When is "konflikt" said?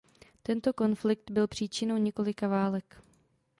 0.73-1.31